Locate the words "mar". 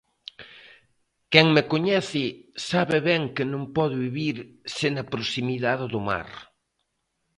6.09-6.27